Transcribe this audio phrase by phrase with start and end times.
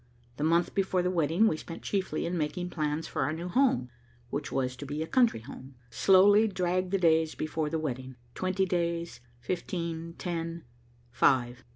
[0.37, 3.89] The month before the wedding we spent chiefly in making plans for our new home,
[4.31, 5.75] which was to be a country home.
[5.91, 10.63] Slowly dragged the days before the wedding, twenty days, fifteen, ten,
[11.11, 11.63] five.